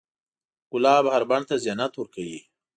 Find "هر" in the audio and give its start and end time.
1.13-1.23